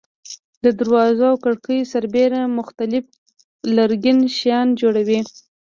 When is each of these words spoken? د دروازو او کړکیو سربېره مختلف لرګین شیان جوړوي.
د 0.63 0.65
دروازو 0.79 1.23
او 1.31 1.35
کړکیو 1.43 1.89
سربېره 1.93 2.41
مختلف 2.59 3.03
لرګین 3.77 4.19
شیان 4.37 4.67
جوړوي. 4.81 5.19